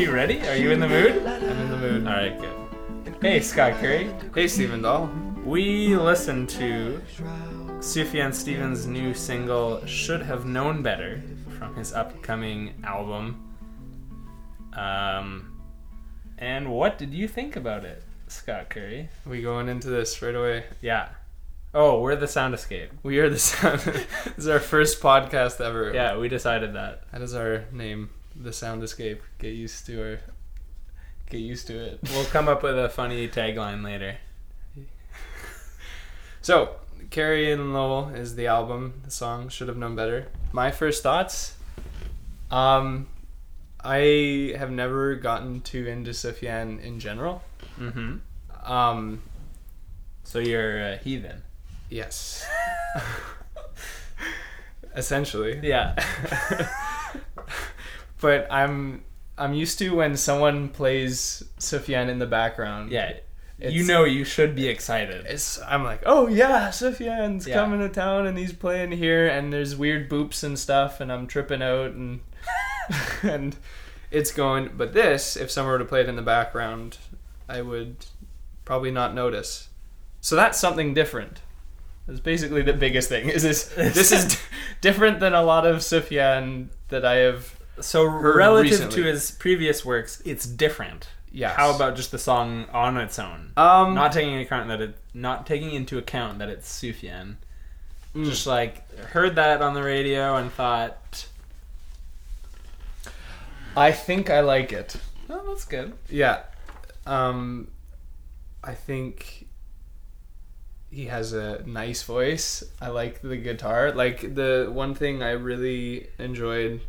Are 0.00 0.02
you 0.04 0.12
ready? 0.12 0.40
Are 0.48 0.56
you 0.56 0.70
in 0.70 0.80
the 0.80 0.88
mood? 0.88 1.26
I'm 1.26 1.42
in 1.42 1.70
the 1.70 1.76
mood. 1.76 2.06
All 2.06 2.14
right, 2.14 2.40
good. 2.40 3.16
Hey, 3.20 3.40
Scott 3.40 3.74
Currie. 3.80 4.10
Hey, 4.34 4.48
Stephen 4.48 4.80
Dahl. 4.80 5.10
We 5.44 5.94
listened 5.94 6.48
to 6.50 7.02
Sufjan 7.80 8.32
Stevens' 8.32 8.86
new 8.86 9.12
single 9.12 9.84
"Should 9.84 10.22
Have 10.22 10.46
Known 10.46 10.82
Better" 10.82 11.22
from 11.58 11.74
his 11.74 11.92
upcoming 11.92 12.82
album. 12.82 13.46
Um, 14.72 15.60
and 16.38 16.72
what 16.72 16.96
did 16.96 17.12
you 17.12 17.28
think 17.28 17.56
about 17.56 17.84
it, 17.84 18.02
Scott 18.26 18.70
Currie? 18.70 19.10
We 19.26 19.42
going 19.42 19.68
into 19.68 19.90
this 19.90 20.22
right 20.22 20.34
away. 20.34 20.64
Yeah. 20.80 21.10
Oh, 21.74 22.00
we're 22.00 22.16
the 22.16 22.26
Sound 22.26 22.54
Escape. 22.54 22.90
We 23.02 23.18
are 23.18 23.28
the 23.28 23.38
sound. 23.38 23.80
this 23.80 24.06
is 24.38 24.48
our 24.48 24.60
first 24.60 25.02
podcast 25.02 25.60
ever. 25.60 25.92
Yeah, 25.92 26.16
we 26.16 26.28
decided 26.30 26.74
that. 26.74 27.02
That 27.12 27.20
is 27.20 27.34
our 27.34 27.66
name, 27.70 28.08
the 28.34 28.52
Sound 28.52 28.82
Escape. 28.82 29.22
Get 29.38 29.54
used 29.54 29.86
to 29.86 30.02
our. 30.02 30.20
Get 31.28 31.38
used 31.38 31.66
to 31.68 31.78
it. 31.78 32.00
We'll 32.12 32.24
come 32.24 32.48
up 32.48 32.62
with 32.62 32.78
a 32.78 32.88
funny 32.88 33.28
tagline 33.28 33.84
later. 33.84 34.16
So, 36.42 36.76
Carrie 37.10 37.52
and 37.52 37.74
Lowell 37.74 38.08
is 38.14 38.34
the 38.34 38.46
album. 38.46 39.02
The 39.04 39.10
song 39.10 39.50
should 39.50 39.68
have 39.68 39.76
known 39.76 39.94
better. 39.94 40.28
My 40.52 40.70
first 40.70 41.02
thoughts. 41.02 41.54
Um, 42.50 43.08
I 43.84 44.54
have 44.56 44.70
never 44.70 45.16
gotten 45.16 45.60
too 45.60 45.86
into 45.86 46.12
Sufjan 46.12 46.82
in 46.82 46.98
general. 46.98 47.42
Mm-hmm. 47.78 48.72
Um, 48.72 49.20
So 50.24 50.38
you're 50.38 50.80
a 50.80 50.96
heathen. 50.96 51.42
yes. 51.90 52.48
Essentially. 54.96 55.60
Yeah. 55.62 55.94
But 58.20 58.46
I'm 58.50 59.02
I'm 59.38 59.54
used 59.54 59.78
to 59.78 59.94
when 59.96 60.16
someone 60.16 60.68
plays 60.68 61.42
Sufjan 61.58 62.08
in 62.08 62.18
the 62.18 62.26
background. 62.26 62.90
Yeah. 62.90 63.10
It's- 63.58 63.72
you 63.74 63.84
know 63.84 64.04
you 64.04 64.24
should 64.24 64.54
be 64.54 64.68
excited. 64.68 65.26
It's 65.26 65.60
I'm 65.62 65.84
like, 65.84 66.02
oh 66.06 66.28
yeah, 66.28 66.68
Sufjan's 66.68 67.46
Yeah. 67.46 67.54
coming 67.56 67.80
to 67.80 67.88
town 67.90 68.26
and 68.26 68.38
he's 68.38 68.52
playing 68.54 68.92
here 68.92 69.26
and 69.28 69.52
there's 69.52 69.76
weird 69.76 70.08
boops 70.08 70.42
and 70.42 70.58
stuff 70.58 71.00
and 71.00 71.12
I'm 71.12 71.26
tripping 71.26 71.62
out 71.62 71.92
and 71.92 72.20
and 73.22 73.56
it's 74.10 74.32
going 74.32 74.70
but 74.76 74.92
this, 74.94 75.36
if 75.36 75.50
someone 75.50 75.72
were 75.72 75.78
to 75.78 75.84
play 75.84 76.00
it 76.00 76.08
in 76.08 76.16
the 76.16 76.22
background, 76.22 76.96
I 77.48 77.60
would 77.62 78.06
probably 78.64 78.90
not 78.90 79.14
notice. 79.14 79.68
So 80.22 80.36
that's 80.36 80.58
something 80.58 80.94
different. 80.94 81.40
That's 82.06 82.20
basically 82.20 82.62
the 82.62 82.72
biggest 82.72 83.08
thing. 83.08 83.28
Is 83.36 83.42
this 83.42 83.64
this 83.74 84.10
is 84.10 84.24
d- 84.34 84.40
different 84.80 85.20
than 85.20 85.34
a 85.34 85.42
lot 85.42 85.66
of 85.66 85.76
Sufjan 85.78 86.68
that 86.88 87.04
I 87.04 87.16
have 87.16 87.59
So 87.80 88.04
relative 88.04 88.72
recently. 88.72 88.96
to 88.96 89.08
his 89.08 89.30
previous 89.32 89.84
works, 89.84 90.22
it's 90.24 90.46
different. 90.46 91.08
Yeah. 91.32 91.50
How 91.50 91.74
about 91.74 91.96
just 91.96 92.10
the 92.10 92.18
song 92.18 92.66
on 92.72 92.96
its 92.96 93.18
own? 93.18 93.52
um 93.56 93.94
not 93.94 94.12
taking 94.12 94.32
into 94.32 94.44
account 94.46 94.68
that 94.68 94.80
it 94.80 94.96
not 95.14 95.46
taking 95.46 95.72
into 95.72 95.98
account 95.98 96.38
that 96.38 96.48
it's 96.48 96.70
Sufjan. 96.70 97.36
Mm. 98.14 98.24
Just 98.24 98.46
like 98.46 98.90
heard 98.98 99.36
that 99.36 99.62
on 99.62 99.74
the 99.74 99.82
radio 99.82 100.36
and 100.36 100.52
thought, 100.52 101.28
I 103.76 103.92
think 103.92 104.30
I 104.30 104.40
like 104.40 104.72
it. 104.72 104.96
oh, 105.28 105.42
that's 105.48 105.64
good. 105.64 105.92
Yeah. 106.08 106.42
Um 107.06 107.68
I 108.62 108.74
think 108.74 109.46
he 110.90 111.06
has 111.06 111.32
a 111.32 111.62
nice 111.66 112.02
voice. 112.02 112.64
I 112.80 112.88
like 112.88 113.22
the 113.22 113.36
guitar. 113.36 113.92
Like 113.92 114.34
the 114.34 114.68
one 114.72 114.94
thing 114.94 115.22
I 115.22 115.30
really 115.30 116.08
enjoyed 116.18 116.80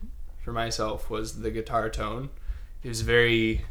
for 0.43 0.51
myself 0.53 1.09
was 1.09 1.41
the 1.41 1.51
guitar 1.51 1.89
tone. 1.89 2.29
It 2.83 2.89
was 2.89 3.01
very 3.01 3.65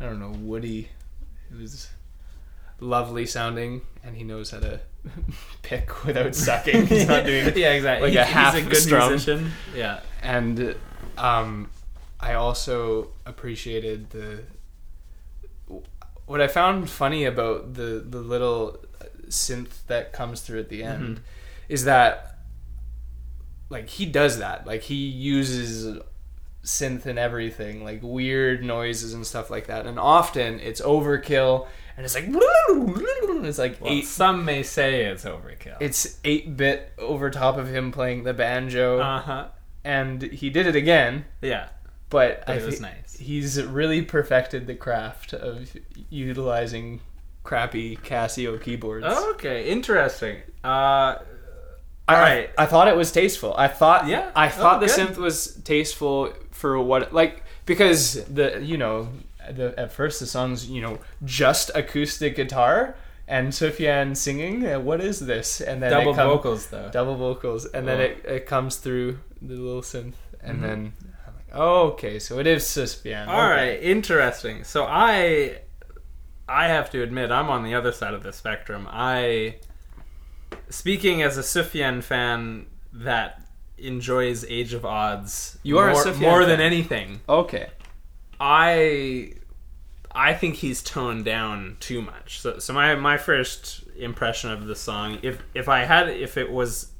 I 0.00 0.04
don't 0.06 0.18
know, 0.20 0.30
woody. 0.38 0.88
It 1.52 1.60
was 1.60 1.88
lovely 2.80 3.26
sounding 3.26 3.82
and 4.02 4.16
he 4.16 4.24
knows 4.24 4.50
how 4.50 4.60
to 4.60 4.80
pick 5.62 6.04
without 6.04 6.34
sucking. 6.34 6.86
He's 6.86 7.06
not 7.06 7.24
doing 7.26 7.52
yeah, 7.56 7.72
exactly. 7.72 8.08
like 8.08 8.16
a 8.18 8.24
He's- 8.24 8.34
half 8.34 8.54
a 8.54 8.62
good 8.62 8.76
strum. 8.76 9.10
musician. 9.10 9.52
Yeah. 9.74 10.00
and 10.22 10.74
um, 11.18 11.70
I 12.18 12.34
also 12.34 13.10
appreciated 13.26 14.10
the 14.10 14.42
what 16.26 16.40
I 16.40 16.46
found 16.46 16.88
funny 16.88 17.24
about 17.24 17.74
the 17.74 18.04
the 18.08 18.20
little 18.20 18.78
synth 19.28 19.86
that 19.88 20.12
comes 20.12 20.40
through 20.40 20.60
at 20.60 20.68
the 20.68 20.82
end 20.82 21.16
Mhm. 21.16 21.20
is 21.68 21.84
that 21.84 22.38
like 23.70 23.88
he 23.88 24.04
does 24.04 24.38
that 24.40 24.66
like 24.66 24.82
he 24.82 24.94
uses 25.06 25.98
synth 26.62 27.06
and 27.06 27.18
everything 27.18 27.82
like 27.82 28.00
weird 28.02 28.62
noises 28.62 29.14
and 29.14 29.26
stuff 29.26 29.48
like 29.50 29.66
that 29.68 29.86
and 29.86 29.98
often 29.98 30.60
it's 30.60 30.80
overkill 30.82 31.66
and 31.96 32.04
it's 32.04 32.14
like 32.14 32.24
it's 32.28 33.58
like 33.58 33.80
Well, 33.80 33.90
eight 33.92 34.04
some 34.04 34.44
may 34.44 34.62
say 34.62 35.06
it's 35.06 35.24
overkill. 35.24 35.78
it's 35.80 36.18
8 36.22 36.56
bit 36.58 36.92
over 36.98 37.30
top 37.30 37.56
of 37.56 37.68
him 37.68 37.90
playing 37.92 38.24
the 38.24 38.34
banjo 38.34 38.98
uh 39.00 39.20
huh. 39.22 39.46
and 39.84 40.20
he 40.20 40.50
did 40.50 40.66
it 40.66 40.76
again 40.76 41.24
Yeah. 41.40 41.68
but, 42.10 42.44
But 42.46 42.52
I 42.52 42.58
it 42.58 42.66
was 42.66 42.80
nice. 42.80 43.16
He's 43.18 43.62
really 43.62 44.02
perfected 44.02 44.66
the 44.66 44.74
craft 44.74 45.32
of 45.32 45.74
utilizing 46.10 47.00
crappy 47.42 47.96
Casio 47.96 48.60
keyboards. 48.62 49.06
Okay. 49.06 49.68
Interesting. 49.70 50.38
Uh, 50.62 51.16
I, 52.08 52.14
alright. 52.14 52.50
I 52.58 52.66
thought 52.66 52.88
it 52.88 52.96
was 52.96 53.12
tasteful. 53.12 53.54
I 53.56 53.68
thought 53.68 54.06
Yeah? 54.08 54.30
I 54.34 54.48
thought 54.48 54.76
Oh, 54.78 54.80
the 54.80 54.86
good. 54.86 55.08
synth 55.08 55.16
was 55.16 55.54
tasteful 55.64 56.32
for 56.50 56.78
what 56.80 57.12
like 57.12 57.44
because 57.66 58.24
the 58.24 58.60
you 58.62 58.76
know 58.78 59.08
the 59.50 59.74
at 59.78 59.92
first 59.92 60.18
the 60.20 60.26
song's 60.26 60.68
you 60.68 60.82
know 60.82 60.98
just 61.24 61.70
acoustic 61.74 62.36
guitar 62.36 62.96
and 63.28 63.48
Sufjan 63.52 64.16
singing. 64.16 64.66
uh, 64.66 64.80
What 64.80 65.00
is 65.00 65.20
this? 65.20 65.60
And 65.60 65.80
then 65.80 65.92
double 65.92 66.14
come- 66.14 66.28
vocals 66.28 66.66
though. 66.66 66.88
double 66.92 67.14
vocals, 67.16 67.64
and 67.66 67.86
then 67.86 68.00
it, 68.00 68.24
it 68.24 68.46
comes 68.46 68.76
through 68.76 69.18
the 69.40 69.54
little 69.54 69.82
synth, 69.82 70.14
and 70.42 70.58
Mhm. 70.58 70.62
then 70.62 70.92
I'm 71.28 71.34
like, 71.36 71.46
oh, 71.54 71.82
okay, 71.92 72.18
so 72.18 72.40
it 72.40 72.48
is 72.48 72.64
Sufjan. 72.64 73.28
All 73.28 73.48
right, 73.48 73.80
interesting. 73.80 74.64
So 74.64 74.84
I 74.84 75.58
I 76.48 76.66
have 76.66 76.90
to 76.90 77.02
admit 77.04 77.30
I'm 77.30 77.48
on 77.48 77.62
the 77.62 77.74
other 77.76 77.92
side 77.92 78.14
of 78.14 78.24
the 78.24 78.32
spectrum. 78.32 78.88
I 78.90 79.56
speaking 80.70 81.22
as 81.22 81.36
a 81.36 81.42
Sufjan 81.42 82.02
fan 82.02 82.66
that 82.92 83.42
enjoys 83.78 84.44
Age 84.44 84.72
of 84.74 84.82
Adz 84.84 85.58
You 85.62 85.78
are 85.78 85.92
more, 85.92 86.14
more 86.14 86.44
than 86.44 86.60
anything. 86.60 87.20
Okay. 87.28 87.68
I 88.40 89.34
I 90.12 90.34
think 90.34 90.56
he's 90.56 90.82
toned 90.82 91.24
down 91.24 91.76
too 91.80 92.02
much. 92.02 92.40
So 92.40 92.58
so 92.58 92.72
my 92.72 92.94
my 92.96 93.16
first 93.18 93.84
impression 93.96 94.50
of 94.50 94.66
the 94.66 94.74
song 94.74 95.18
if 95.22 95.42
if 95.54 95.68
I 95.68 95.80
had 95.84 96.08
if 96.08 96.36
it 96.36 96.50
was 96.50 96.92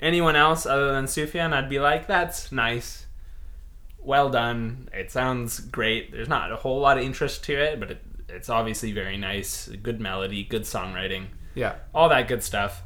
anyone 0.00 0.34
else 0.36 0.66
other 0.66 0.92
than 0.92 1.04
Sufjan 1.06 1.52
I'd 1.52 1.68
be 1.70 1.78
like 1.78 2.06
that's 2.06 2.50
nice. 2.52 3.06
Well 3.98 4.28
done. 4.28 4.88
It 4.92 5.10
sounds 5.10 5.60
great. 5.60 6.12
There's 6.12 6.28
not 6.28 6.52
a 6.52 6.56
whole 6.56 6.80
lot 6.80 6.98
of 6.98 7.04
interest 7.04 7.42
to 7.44 7.54
it, 7.54 7.80
but 7.80 7.90
it, 7.92 8.02
it's 8.28 8.50
obviously 8.50 8.92
very 8.92 9.16
nice. 9.16 9.68
Good 9.82 9.98
melody, 10.00 10.44
good 10.44 10.62
songwriting 10.62 11.28
Yeah. 11.54 11.76
all 11.94 12.08
that 12.10 12.28
good 12.28 12.42
stuff. 12.42 12.82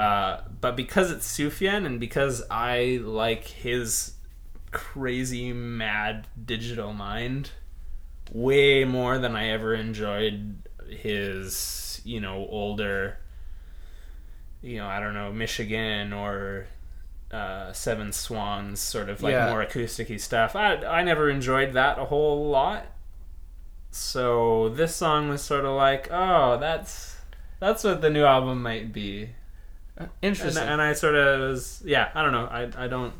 Uh, 0.00 0.40
but 0.62 0.76
because 0.76 1.10
it's 1.10 1.30
Sufjan 1.30 1.84
and 1.84 2.00
because 2.00 2.42
I 2.50 3.00
like 3.02 3.44
his 3.46 4.14
crazy, 4.70 5.52
mad 5.52 6.26
digital 6.42 6.94
mind 6.94 7.50
way 8.32 8.84
more 8.84 9.18
than 9.18 9.36
I 9.36 9.48
ever 9.48 9.74
enjoyed 9.74 10.56
his, 10.88 12.00
you 12.02 12.18
know, 12.18 12.46
older, 12.48 13.18
you 14.62 14.78
know, 14.78 14.86
I 14.86 15.00
don't 15.00 15.12
know, 15.12 15.32
Michigan 15.32 16.14
or 16.14 16.66
uh, 17.30 17.72
Seven 17.74 18.12
Swans, 18.12 18.80
sort 18.80 19.10
of 19.10 19.22
like 19.22 19.32
Yeah. 19.32 19.50
more 19.50 19.62
acousticy 19.62 20.18
stuff. 20.18 20.56
I, 20.56 20.76
I 20.76 21.02
never 21.02 21.28
enjoyed 21.28 21.74
that 21.74 21.98
a 21.98 22.06
whole 22.06 22.48
lot. 22.48 22.86
So 23.90 24.70
this 24.70 24.96
song 24.96 25.28
was 25.28 25.42
sort 25.42 25.66
of 25.66 25.72
like, 25.76 26.08
oh, 26.10 26.58
that's 26.58 27.16
that's 27.58 27.84
what 27.84 28.00
the 28.00 28.08
new 28.08 28.24
album 28.24 28.62
might 28.62 28.92
be. 28.94 29.30
And, 30.00 30.08
Interesting. 30.22 30.62
and 30.66 30.80
I 30.80 30.92
sort 30.94 31.14
of 31.14 31.40
was, 31.40 31.82
yeah, 31.84 32.10
I 32.14 32.22
don't 32.22 32.32
know. 32.32 32.46
I, 32.46 32.84
I 32.84 32.88
don't, 32.88 33.12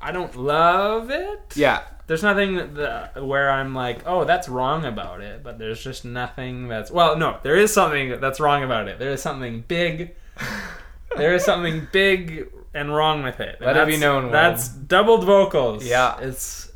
I 0.00 0.12
don't 0.12 0.34
love 0.36 1.10
it. 1.10 1.54
yeah. 1.56 1.82
There's 2.06 2.22
nothing 2.22 2.74
that, 2.74 3.24
where 3.24 3.50
I'm 3.50 3.74
like, 3.74 4.02
oh, 4.06 4.24
that's 4.24 4.48
wrong 4.48 4.84
about 4.84 5.20
it. 5.20 5.42
But 5.42 5.58
there's 5.58 5.82
just 5.82 6.04
nothing 6.04 6.68
that's, 6.68 6.88
well, 6.88 7.16
no, 7.18 7.38
there 7.42 7.56
is 7.56 7.72
something 7.72 8.20
that's 8.20 8.38
wrong 8.38 8.62
about 8.62 8.86
it. 8.86 9.00
There 9.00 9.10
is 9.10 9.20
something 9.20 9.64
big. 9.66 10.14
there 11.16 11.34
is 11.34 11.44
something 11.44 11.88
big 11.90 12.48
and 12.74 12.94
wrong 12.94 13.24
with 13.24 13.40
it. 13.40 13.56
And 13.58 13.66
Let 13.66 13.76
it 13.76 13.86
be 13.88 13.96
known, 13.96 14.30
That's 14.30 14.68
doubled 14.68 15.24
vocals. 15.24 15.84
Yeah. 15.84 16.16
It's, 16.20 16.70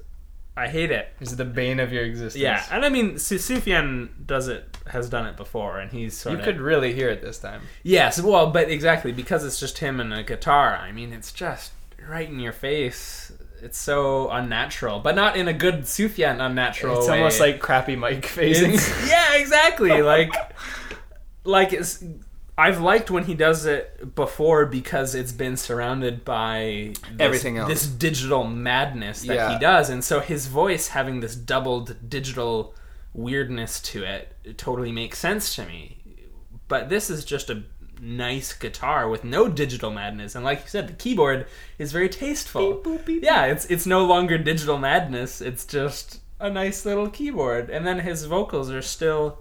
I 0.61 0.69
hate 0.69 0.91
it. 0.91 1.09
Is 1.21 1.37
the 1.37 1.45
bane 1.45 1.81
of 1.81 1.93
your 1.93 2.05
existence. 2.05 2.41
Yeah, 2.41 2.65
and 2.71 2.85
I 2.85 2.89
mean, 2.89 3.19
Su- 3.19 3.37
Sufjan 3.39 4.09
does 4.27 4.49
it, 4.49 4.77
has 4.89 5.09
done 5.09 5.27
it 5.27 5.37
before, 5.37 5.79
and 5.79 5.91
he's 5.91 6.17
sort 6.17 6.33
You 6.35 6.39
of 6.41 6.45
could 6.45 6.61
really 6.61 6.93
hear 6.93 7.09
it 7.09 7.23
this 7.23 7.39
time. 7.39 7.63
Yes, 7.83 8.21
well, 8.21 8.51
but 8.51 8.71
exactly 8.71 9.13
because 9.13 9.45
it's 9.45 9.59
just 9.59 9.79
him 9.79 10.01
and 10.01 10.13
a 10.13 10.23
guitar. 10.23 10.77
I 10.77 10.93
mean, 10.93 11.13
it's 11.13 11.33
just 11.33 11.73
right 12.09 12.29
in 12.29 12.39
your 12.41 12.53
face. 12.53 13.33
it's 13.63 13.79
so 13.79 14.29
unnatural, 14.31 15.01
but 15.01 15.15
not 15.15 15.37
in 15.37 15.47
a 15.49 15.53
good 15.53 15.83
Sufjan 15.83 16.41
unnatural 16.45 16.99
It's 16.99 17.09
way. 17.09 17.19
almost 17.19 17.41
like 17.41 17.61
crappy 17.61 17.95
mic 17.97 18.23
phasing. 18.23 18.75
It's- 18.75 19.09
yeah, 19.11 19.37
exactly. 19.37 20.01
Like, 20.03 20.33
like 21.45 21.73
it's. 21.73 22.03
I've 22.67 22.81
liked 22.81 23.11
when 23.11 23.25
he 23.25 23.35
does 23.35 23.65
it 23.67 24.15
before 24.15 24.67
because 24.67 25.15
it's 25.15 25.33
been 25.33 25.57
surrounded 25.57 26.25
by 26.25 26.93
this, 26.93 27.19
Everything 27.19 27.57
else. 27.59 27.69
This 27.69 27.87
digital 27.87 28.45
madness 28.45 29.23
that 29.23 29.35
Yeah. 29.35 29.53
he 29.55 29.59
does, 29.59 29.89
and 29.91 30.03
so 30.05 30.21
his 30.21 30.47
voice 30.47 30.89
having 30.89 31.21
this 31.21 31.35
doubled 31.35 31.97
digital 32.09 32.75
weirdness 33.15 33.81
to 33.81 34.05
it, 34.05 34.37
it 34.45 34.59
totally 34.59 34.93
makes 34.93 35.19
sense 35.19 35.55
to 35.57 35.65
me. 35.65 35.97
But 36.69 36.89
this 36.89 37.11
is 37.11 37.25
just 37.25 37.51
a 37.51 37.63
nice 38.01 38.53
guitar 38.53 39.09
with 39.09 39.25
no 39.25 39.49
digital 39.49 39.91
madness, 39.91 40.35
and 40.35 40.45
like 40.45 40.63
you 40.63 40.69
said, 40.69 40.89
the 40.89 40.93
keyboard 41.05 41.47
is 41.79 41.93
very 41.93 42.09
tasteful. 42.09 42.75
Beep, 42.75 42.85
boop, 42.85 43.05
beep, 43.05 43.23
yeah, 43.25 43.47
it's 43.47 43.65
it's 43.67 43.87
no 43.87 44.05
longer 44.05 44.39
digital 44.39 44.79
madness. 44.79 45.41
It's 45.41 45.65
just 45.67 46.21
a 46.39 46.49
nice 46.51 46.87
little 46.87 47.09
keyboard, 47.11 47.69
and 47.71 47.87
then 47.87 47.99
his 48.01 48.25
vocals 48.25 48.71
are 48.71 48.83
still 48.83 49.39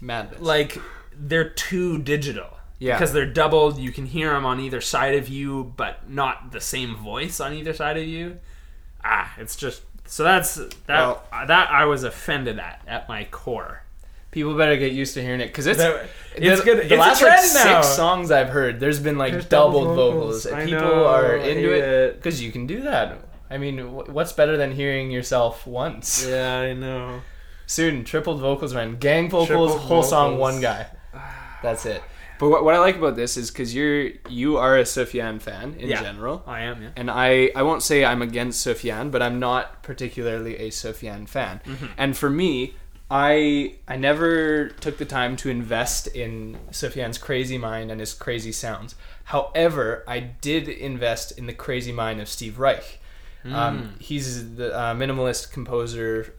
Madness. 0.00 0.40
like 0.40 0.78
they're 1.28 1.48
too 1.50 1.98
digital. 1.98 2.48
Yeah. 2.78 2.94
Because 2.96 3.12
they're 3.12 3.26
doubled, 3.26 3.78
you 3.78 3.92
can 3.92 4.06
hear 4.06 4.30
them 4.30 4.46
on 4.46 4.58
either 4.58 4.80
side 4.80 5.14
of 5.14 5.28
you, 5.28 5.74
but 5.76 6.08
not 6.08 6.50
the 6.52 6.60
same 6.62 6.96
voice 6.96 7.38
on 7.38 7.52
either 7.52 7.74
side 7.74 7.98
of 7.98 8.04
you. 8.04 8.38
Ah, 9.04 9.32
it's 9.38 9.54
just 9.56 9.82
so 10.06 10.24
that's 10.24 10.54
that 10.54 10.72
Well- 10.88 11.22
that 11.46 11.70
I 11.70 11.84
was 11.84 12.04
offended 12.04 12.58
at 12.58 12.80
at 12.88 13.08
my 13.08 13.24
core. 13.30 13.82
people 14.32 14.54
better 14.56 14.76
get 14.76 14.92
used 14.92 15.12
to 15.14 15.20
hearing 15.22 15.40
it 15.40 15.48
because 15.48 15.66
it's 15.66 15.78
The- 15.78 16.06
the, 16.36 16.46
it's 16.52 16.60
good- 16.62 16.78
The 16.78 16.82
it's 16.84 16.92
last 17.00 17.20
like 17.22 17.32
trend 17.32 17.54
now. 17.54 17.82
six 17.82 17.96
songs 17.96 18.30
I've 18.30 18.48
heard, 18.50 18.78
there's 18.80 19.00
been 19.00 19.18
like 19.18 19.32
There's 19.32 19.44
doubled 19.46 19.88
double 19.88 19.94
vocals. 20.12 20.44
vocals. 20.44 20.46
and 20.46 20.56
I 20.56 20.64
People 20.66 20.80
know, 20.82 21.06
are 21.06 21.36
into 21.36 21.72
it 21.74 21.84
it. 21.84 22.16
because 22.16 22.40
you 22.42 22.52
can 22.52 22.66
do 22.66 22.82
that. 22.82 23.18
I 23.50 23.58
mean, 23.58 23.78
what's 23.92 24.32
better 24.32 24.56
than 24.56 24.70
hearing 24.72 25.10
yourself 25.10 25.66
once? 25.66 26.24
Yeah, 26.28 26.60
I 26.60 26.72
know. 26.74 27.22
Soon, 27.66 28.04
tripled 28.04 28.40
vocals, 28.40 28.72
man. 28.72 28.96
Gang 28.98 29.28
vocals, 29.28 29.48
Tripled 29.48 29.80
whole 29.80 30.02
song, 30.04 30.38
one 30.38 30.60
guy. 30.60 30.86
That's 31.62 31.86
it. 31.86 32.02
But 32.38 32.48
what, 32.48 32.64
what 32.64 32.74
I 32.74 32.78
like 32.78 32.96
about 32.96 33.16
this 33.16 33.36
is 33.36 33.50
because 33.50 33.74
you're 33.74 34.10
you 34.28 34.56
are 34.56 34.78
a 34.78 34.84
Sufjan 34.84 35.42
fan 35.42 35.74
in 35.78 35.88
Yeah. 35.90 36.02
general, 36.02 36.42
I 36.46 36.60
am, 36.62 36.82
yeah. 36.82 36.88
and 36.96 37.10
I 37.10 37.50
I 37.54 37.62
won't 37.62 37.82
say 37.82 38.04
I'm 38.04 38.22
against 38.22 38.66
Sufjan, 38.66 39.10
but 39.10 39.20
I'm 39.20 39.38
not 39.38 39.82
particularly 39.82 40.56
a 40.56 40.70
Sufjan 40.70 41.28
fan. 41.28 41.60
Mm-hmm. 41.66 41.86
And 41.98 42.16
for 42.16 42.30
me, 42.30 42.74
I 43.10 43.74
I 43.86 43.96
never 43.96 44.68
took 44.68 44.96
the 44.96 45.04
time 45.04 45.36
to 45.36 45.50
invest 45.50 46.06
in 46.06 46.56
Sufjan's 46.70 47.18
crazy 47.18 47.58
mind 47.58 47.90
and 47.90 48.00
his 48.00 48.14
crazy 48.14 48.52
sounds. 48.52 48.94
However, 49.24 50.02
I 50.08 50.20
did 50.20 50.66
invest 50.68 51.32
in 51.38 51.46
the 51.46 51.52
crazy 51.52 51.92
mind 51.92 52.20
of 52.22 52.28
Steve 52.28 52.58
Reich. 52.58 53.00
Mm. 53.44 53.52
Um, 53.52 53.94
he's 53.98 54.54
the 54.56 54.74
uh, 54.74 54.94
minimalist 54.94 55.52
composer 55.52 56.34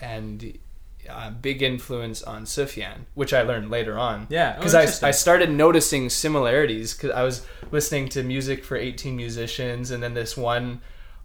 and 0.00 0.58
uh, 1.08 1.30
big 1.30 1.62
influence 1.62 2.22
on 2.22 2.44
Sufjan, 2.44 3.06
which 3.14 3.32
I 3.34 3.42
learned 3.42 3.70
later 3.70 3.98
on. 3.98 4.26
Yeah, 4.30 4.54
oh, 4.56 4.58
because 4.60 5.02
I. 5.02 5.08
I 5.08 5.10
started 5.12 5.50
noticing 5.50 6.08
similarities 6.10 6.94
because 6.94 7.10
I 7.10 7.22
was 7.22 7.46
listening 7.70 8.08
to 8.10 8.22
music 8.22 8.64
for 8.64 8.76
18 8.76 9.16
musicians, 9.16 9.90
and 9.90 10.02
then 10.02 10.14
this 10.14 10.36
one 10.36 10.80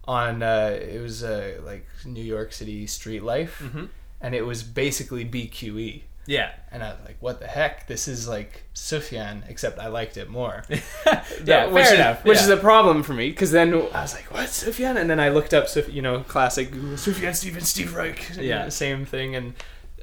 on 0.05 0.41
uh, 0.43 0.77
it 0.81 1.01
was 1.01 1.23
uh, 1.23 1.59
like 1.63 1.85
New 2.05 2.23
York 2.23 2.53
City 2.53 2.87
street 2.87 3.23
life, 3.23 3.61
Mm-hmm. 3.63 3.85
and 4.19 4.35
it 4.35 4.45
was 4.45 4.63
basically 4.63 5.25
BQE. 5.25 6.03
Yeah. 6.27 6.51
And 6.71 6.83
I 6.83 6.91
was 6.91 7.00
like, 7.06 7.18
"What 7.19 7.39
the 7.39 7.47
heck? 7.47 7.88
This 7.88 8.07
is 8.07 8.27
like 8.27 8.63
Sufjan, 8.75 9.44
except 9.50 9.79
I 9.79 9.88
liked 9.88 10.18
it 10.18 10.29
more." 10.29 10.63
yeah, 10.69 11.65
which 11.68 11.83
fair 11.85 11.94
is, 11.94 12.00
enough. 12.00 12.23
Which 12.25 12.38
yeah. 12.38 12.44
is 12.44 12.50
a 12.50 12.57
problem 12.57 13.03
for 13.03 13.13
me 13.13 13.29
because 13.29 13.51
then 13.51 13.73
I 13.73 14.01
was 14.01 14.13
like, 14.13 14.31
"What 14.31 14.47
Sufjan?" 14.47 14.97
And 14.97 15.09
then 15.09 15.19
I 15.19 15.29
looked 15.29 15.53
up, 15.53 15.68
Suf- 15.68 15.91
you 15.91 16.01
know, 16.01 16.21
classic 16.21 16.71
Google, 16.71 16.91
Sufjan 16.97 17.35
Stevens, 17.35 17.68
Steve 17.69 17.95
Reich, 17.95 18.31
Yeah. 18.38 18.69
same 18.69 19.06
thing. 19.06 19.35
And 19.35 19.53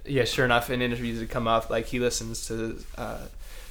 yeah, 0.05 0.25
sure 0.25 0.45
enough, 0.45 0.71
in 0.71 0.83
interviews 0.83 1.21
it 1.23 1.31
come 1.31 1.47
up 1.47 1.71
like 1.71 1.87
he 1.87 1.99
listens 2.01 2.47
to 2.49 2.79
uh, 2.97 3.27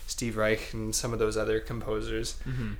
Steve 0.08 0.38
Reich 0.38 0.74
and 0.74 0.96
some 0.96 1.14
of 1.14 1.20
those 1.20 1.36
other 1.38 1.60
composers. 1.60 2.36
Mhm. 2.48 2.76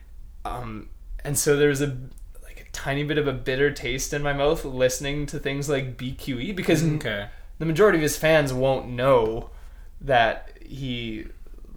Um, 0.46 0.90
and 1.24 1.38
so 1.38 1.56
there 1.58 1.70
was 1.70 1.82
a 1.82 1.98
like 2.44 2.62
a 2.62 2.72
tiny 2.72 3.04
bit 3.04 3.18
of 3.18 3.28
a 3.28 3.34
bitter 3.34 3.70
taste 3.72 4.14
in 4.14 4.24
my 4.24 4.32
mouth 4.34 4.64
listening 4.64 5.26
to 5.28 5.40
things 5.40 5.68
like 5.68 5.98
BQE 5.98 6.56
because 6.56 6.84
Okay. 6.84 7.28
the 7.60 7.66
majority 7.66 7.98
of 7.98 8.02
his 8.04 8.16
fans 8.18 8.54
won't 8.54 8.88
know 8.88 9.50
that 10.02 10.58
he 10.66 11.28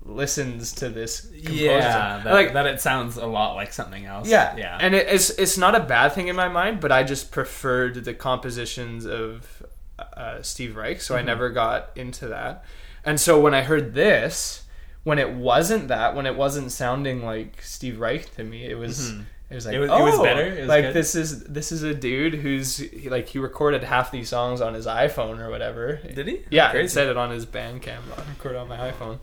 listens 0.05 0.73
to 0.73 0.89
this 0.89 1.21
composer. 1.21 1.65
Yeah, 1.65 2.21
that, 2.25 2.33
like 2.33 2.53
that 2.53 2.67
it 2.67 2.81
sounds 2.81 3.17
a 3.17 3.27
lot 3.27 3.55
like 3.55 3.73
something 3.73 4.05
else. 4.05 4.29
yeah, 4.29 4.57
yeah. 4.57 4.79
and 4.81 4.95
it, 4.95 5.07
it's 5.09 5.31
it's 5.31 5.57
not 5.59 5.75
a 5.75 5.81
bad 5.81 6.13
thing 6.13 6.29
in 6.29 6.37
my 6.37 6.49
mind, 6.49 6.81
but 6.81 6.93
I 6.93 7.03
just 7.03 7.31
preferred 7.31 8.05
the 8.05 8.15
compositions 8.15 9.07
of 9.07 9.63
uh, 9.99 10.43
Steve 10.43 10.77
Reich, 10.77 11.01
so 11.01 11.17
I 11.17 11.23
never 11.23 11.51
got 11.51 11.91
into 11.97 12.29
that. 12.29 12.65
And 13.05 13.21
so 13.21 13.41
when 13.41 13.55
I 13.55 13.63
heard 13.63 13.95
this, 13.95 14.65
when 15.05 15.19
it 15.19 15.31
wasn't 15.33 15.89
that, 15.89 16.15
when 16.15 16.27
it 16.27 16.37
wasn't 16.37 16.73
sounding 16.73 17.25
like 17.25 17.63
Steve 17.63 17.99
Reich 17.99 18.35
to 18.37 18.45
me, 18.45 18.67
it 18.67 18.77
was. 18.77 19.13
It 19.50 19.55
was 19.56 19.67
like 19.67 19.75
It 19.75 19.79
was- 19.81 19.91
oh, 19.91 19.99
it 20.06 20.11
was 20.11 20.20
better? 20.20 20.43
It 20.47 20.61
was 20.61 20.69
like 20.69 20.85
good? 20.87 20.94
this 20.94 21.14
is 21.17 21.43
this 21.44 21.73
is 21.73 21.82
a 21.82 21.93
dude 21.94 22.35
who's 22.35 22.76
he, 22.76 23.08
like 23.11 23.29
he 23.29 23.38
recorded 23.41 23.82
half 23.82 24.11
these 24.12 24.29
songs 24.29 24.61
on 24.61 24.75
his 24.75 24.87
iPhone 24.87 25.41
or 25.41 25.50
whatever. 25.50 25.97
Did 25.97 26.26
he? 26.29 26.44
Yeah, 26.50 26.73
he 26.76 26.87
said 26.88 27.08
it 27.08 27.17
on 27.17 27.31
his 27.31 27.47
Bandcamp. 27.47 28.02
I 28.17 28.31
recorded 28.31 28.58
on 28.58 28.69
my 28.69 28.91
iPhone. 28.93 29.19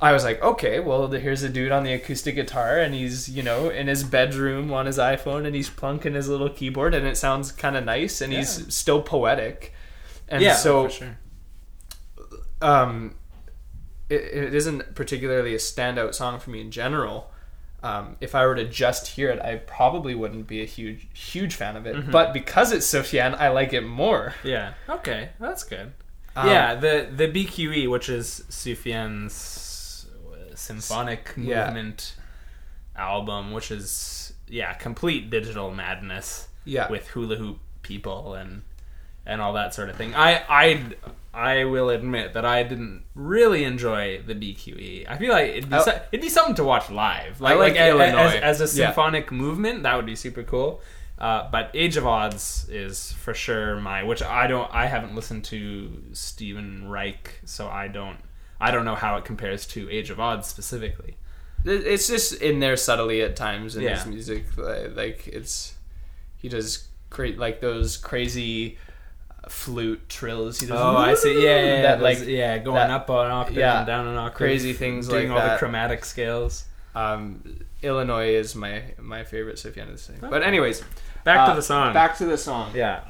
I 0.00 0.12
was 0.12 0.22
like, 0.22 0.40
okay, 0.40 0.78
well, 0.78 1.08
here's 1.10 1.42
a 1.42 1.48
dude 1.48 1.72
on 1.72 1.82
the 1.82 1.92
acoustic 1.92 2.36
guitar, 2.36 2.78
and 2.78 2.94
he's 2.94 3.28
you 3.28 3.42
know 3.42 3.68
in 3.68 3.88
his 3.88 4.04
bedroom 4.04 4.72
on 4.72 4.86
his 4.86 4.96
iPhone, 4.96 5.44
and 5.44 5.56
he's 5.56 5.68
plunking 5.68 6.14
his 6.14 6.28
little 6.28 6.48
keyboard, 6.48 6.94
and 6.94 7.04
it 7.04 7.16
sounds 7.16 7.50
kind 7.50 7.76
of 7.76 7.84
nice, 7.84 8.20
and 8.20 8.32
Yeah. 8.32 8.38
he's 8.38 8.72
still 8.72 9.02
poetic. 9.02 9.74
And 10.28 10.40
yeah, 10.40 10.54
so, 10.54 10.84
for 10.84 10.90
sure. 10.94 11.18
um, 12.62 13.14
it, 14.08 14.20
it 14.22 14.54
isn't 14.54 14.94
particularly 14.94 15.54
a 15.54 15.58
standout 15.58 16.14
song 16.14 16.38
for 16.38 16.50
me 16.50 16.60
in 16.60 16.70
general. 16.70 17.32
Um, 17.82 18.16
if 18.20 18.34
I 18.34 18.44
were 18.44 18.56
to 18.56 18.64
just 18.68 19.06
hear 19.06 19.30
it, 19.30 19.40
I 19.40 19.56
probably 19.56 20.14
wouldn't 20.14 20.46
be 20.48 20.62
a 20.62 20.64
huge, 20.64 21.06
huge 21.14 21.54
fan 21.54 21.76
of 21.76 21.86
it. 21.86 21.94
Mm-hmm. 21.94 22.10
But 22.10 22.32
because 22.32 22.72
it's 22.72 22.86
Sufjan, 22.92 23.38
I 23.38 23.50
like 23.50 23.72
it 23.72 23.82
more. 23.82 24.34
Yeah. 24.42 24.74
Okay, 24.88 25.28
that's 25.38 25.62
good. 25.62 25.92
Um, 26.34 26.48
yeah, 26.48 26.74
the 26.74 27.08
the 27.14 27.28
BQE, 27.28 27.88
which 27.90 28.08
is 28.08 28.44
Sufjan's 28.50 30.06
uh, 30.32 30.54
symphonic 30.54 31.32
Yeah. 31.36 31.66
movement 31.66 32.16
album, 32.96 33.52
which 33.52 33.70
is 33.70 34.32
yeah, 34.48 34.72
complete 34.74 35.30
digital 35.30 35.70
madness 35.70 36.48
Yeah. 36.64 36.90
with 36.90 37.08
hula 37.08 37.36
hoop 37.36 37.58
people 37.82 38.34
and 38.34 38.62
and 39.28 39.40
all 39.40 39.52
that 39.52 39.74
sort 39.74 39.88
of 39.90 39.96
thing. 39.96 40.14
I 40.14 40.42
I 40.48 40.84
I 41.34 41.64
will 41.64 41.90
admit 41.90 42.32
that 42.34 42.44
I 42.44 42.64
didn't 42.64 43.04
really 43.14 43.62
enjoy 43.62 44.20
the 44.26 44.34
BQE. 44.34 45.06
I 45.08 45.16
feel 45.18 45.32
like 45.32 45.50
it'd 45.50 45.70
be 45.70 45.78
so- 45.80 46.00
it'd 46.10 46.22
be 46.22 46.28
something 46.28 46.56
to 46.56 46.64
watch 46.64 46.90
live. 46.90 47.40
Like 47.40 47.76
a- 47.76 47.88
Illinois. 47.90 48.18
as, 48.42 48.60
as 48.60 48.74
a 48.76 48.80
Yeah. 48.80 48.86
symphonic 48.88 49.30
movement. 49.30 49.84
That 49.84 49.94
would 49.94 50.06
be 50.06 50.16
super 50.16 50.42
cool. 50.42 50.80
Uh, 51.18 51.48
but 51.50 51.70
Age 51.74 51.96
of 51.96 52.04
Adz 52.04 52.68
is 52.70 53.12
for 53.12 53.34
sure 53.34 53.76
my 53.80 54.02
which 54.02 54.22
I 54.22 54.46
don't 54.46 54.68
I 54.72 54.86
haven't 54.86 55.14
listened 55.14 55.44
to 55.46 56.02
Stephen 56.12 56.88
Reich, 56.88 57.40
so 57.44 57.68
I 57.68 57.88
don't 57.88 58.18
I 58.60 58.70
don't 58.72 58.84
know 58.84 58.94
how 58.96 59.16
it 59.16 59.24
compares 59.24 59.66
to 59.68 59.88
Age 59.90 60.10
of 60.10 60.18
Adz 60.18 60.44
specifically. 60.48 61.16
It's 61.64 62.06
just 62.08 62.34
in 62.40 62.60
there 62.60 62.76
subtly 62.76 63.20
at 63.22 63.34
times 63.36 63.76
in 63.76 63.82
Yeah. 63.82 63.96
his 63.96 64.06
music. 64.06 64.44
Like, 64.56 64.96
like 64.96 65.28
it's 65.28 65.74
he 66.36 66.48
does 66.48 66.88
create 67.10 67.36
like 67.38 67.60
those 67.60 67.96
crazy 67.96 68.78
flute 69.50 70.08
trills. 70.08 70.60
He 70.60 70.66
does. 70.66 70.78
Oh, 70.80 70.96
I 70.96 71.14
see. 71.14 71.34
Yeah, 71.34 71.40
yeah, 71.60 71.64
yeah. 71.64 71.82
that 71.82 72.02
like 72.02 72.20
yeah, 72.26 72.58
going 72.58 72.76
that- 72.76 72.90
up 72.90 73.08
an 73.10 73.30
octave 73.30 73.56
yeah, 73.56 73.78
and 73.78 73.86
down 73.86 74.06
an 74.06 74.16
octave, 74.16 74.36
crazy 74.36 74.72
things 74.72 75.08
doing 75.08 75.30
like 75.30 75.40
all 75.42 75.50
the 75.50 75.56
chromatic 75.58 76.04
scales. 76.04 76.64
um, 76.94 77.60
Illinois 77.82 78.30
is 78.34 78.54
my 78.56 78.82
my 78.98 79.22
favorite 79.24 79.56
Sufjan 79.56 79.86
to 79.86 79.98
sing. 79.98 80.16
But 80.20 80.42
anyways, 80.42 80.82
Back 81.24 81.40
uh, 81.40 81.50
to 81.50 81.56
the 81.56 81.62
song. 81.62 81.92
Back 81.94 82.16
to 82.18 82.24
the 82.26 82.38
song. 82.38 82.72
yeah. 82.74 83.02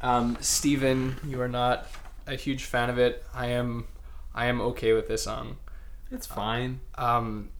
Um, 0.00 0.36
Stephen, 0.40 1.16
you 1.26 1.40
are 1.40 1.48
not 1.48 1.86
a 2.26 2.34
huge 2.34 2.64
fan 2.64 2.90
of 2.90 2.98
it. 2.98 3.24
I 3.34 3.46
am. 3.48 3.86
I 4.34 4.46
am 4.46 4.60
okay 4.60 4.92
with 4.94 5.06
this 5.08 5.22
song. 5.24 5.56
It's 6.10 6.26
fine. 6.26 6.80
Um, 6.96 7.50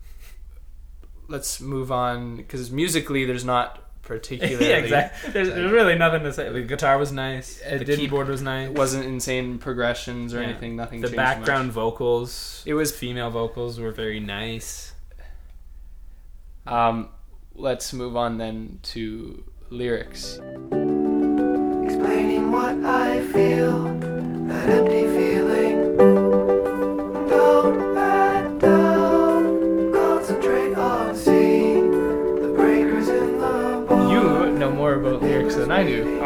let's 1.29 1.61
move 1.61 1.93
on 1.93 2.37
because 2.37 2.71
musically, 2.71 3.25
there's 3.25 3.45
not 3.45 3.82
particularly. 4.03 4.69
yeah, 4.71 4.77
exactly. 4.77 5.33
There's, 5.33 5.49
there's 5.49 5.71
really 5.73 5.95
nothing 5.97 6.23
to 6.25 6.33
say. 6.33 6.49
The 6.51 6.63
guitar 6.63 6.99
was 6.99 7.13
nice. 7.13 7.61
It 7.65 7.79
the 7.79 7.85
didn't- 7.85 8.01
keyboard 8.01 8.29
was 8.29 8.43
nice. 8.43 8.69
It 8.69 8.75
wasn't 8.77 9.05
insane 9.07 9.59
progressions 9.59 10.35
or 10.35 10.41
Yeah. 10.41 10.49
anything. 10.49 10.77
Nothing. 10.77 11.01
the 11.01 11.09
changed 11.09 11.17
background 11.17 11.67
much. 11.69 11.75
vocals. 11.75 12.63
It 12.67 12.75
was 12.75 12.91
female 12.95 13.31
vocals 13.31 13.79
were 13.81 13.93
very 13.93 14.21
nice. 14.21 14.93
Um, 16.67 17.09
let's 17.55 17.93
move 17.93 18.17
on 18.17 18.39
then 18.39 18.79
to 18.83 19.45
lyrics. 19.71 20.35
Explaining 21.85 22.53
what 22.53 22.77
I 22.85 23.21
feel, 23.33 23.85
that 24.49 24.69
empty 24.69 25.03
feeling. 25.03 25.22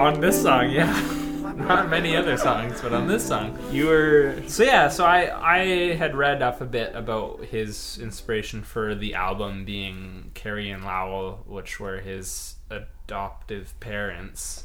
On 0.07 0.21
this 0.21 0.41
song, 0.41 0.71
yeah. 0.71 1.13
Not 1.57 1.91
many 1.91 2.17
other 2.17 2.37
songs, 2.37 2.81
but 2.81 2.93
on 2.93 3.09
this 3.09 3.27
song. 3.27 3.59
You 3.73 3.87
were 3.87 4.43
So 4.47 4.63
yeah, 4.63 4.89
so 4.89 5.05
I 5.05 5.55
I 5.57 5.95
had 5.95 6.15
read 6.15 6.43
up 6.43 6.61
a 6.61 6.65
bit 6.65 6.95
about 6.95 7.47
his 7.47 7.99
inspiration 8.01 8.63
for 8.63 8.95
the 8.95 9.15
album 9.15 9.65
being 9.65 10.31
Carrie 10.35 10.71
and 10.71 10.85
Lowell, 10.85 11.43
which 11.47 11.81
were 11.81 11.99
his 11.99 12.55
adoptive 12.71 13.79
parents. 13.81 14.65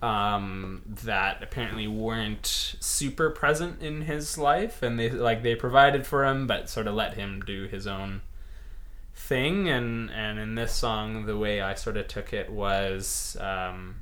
Um, 0.00 0.82
that 1.04 1.42
apparently 1.42 1.86
weren't 1.86 2.76
super 2.80 3.30
present 3.30 3.82
in 3.82 4.02
his 4.02 4.38
life, 4.38 4.80
and 4.82 4.98
they 4.98 5.10
like 5.10 5.42
they 5.42 5.56
provided 5.56 6.06
for 6.06 6.24
him, 6.24 6.46
but 6.46 6.70
sort 6.70 6.86
of 6.86 6.94
let 6.94 7.14
him 7.14 7.42
do 7.44 7.66
his 7.66 7.88
own 7.88 8.22
thing. 9.12 9.68
And 9.68 10.08
and 10.12 10.38
in 10.38 10.54
this 10.54 10.72
song, 10.72 11.26
the 11.26 11.36
way 11.36 11.60
I 11.60 11.74
sort 11.74 11.96
of 11.96 12.06
took 12.06 12.32
it 12.32 12.50
was 12.50 13.36
um, 13.40 13.96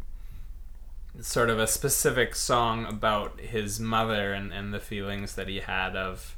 sort 1.20 1.50
of 1.50 1.58
a 1.58 1.66
specific 1.66 2.34
song 2.34 2.84
about 2.86 3.40
his 3.40 3.80
mother 3.80 4.32
and, 4.32 4.52
and 4.52 4.72
the 4.72 4.80
feelings 4.80 5.34
that 5.34 5.48
he 5.48 5.60
had 5.60 5.96
of 5.96 6.36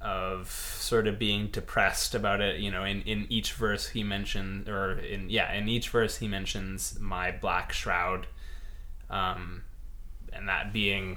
of 0.00 0.50
sort 0.50 1.08
of 1.08 1.18
being 1.18 1.48
depressed 1.48 2.14
about 2.14 2.40
it. 2.40 2.60
You 2.60 2.70
know 2.70 2.84
in, 2.84 3.02
in 3.02 3.26
each 3.28 3.54
verse 3.54 3.88
he 3.88 4.02
mentioned 4.02 4.68
or 4.68 4.98
in 4.98 5.30
yeah 5.30 5.52
in 5.52 5.68
each 5.68 5.88
verse 5.88 6.18
he 6.18 6.28
mentions 6.28 6.98
my 7.00 7.30
black 7.30 7.72
shroud 7.72 8.26
um, 9.08 9.62
and 10.32 10.48
that 10.48 10.72
being 10.72 11.16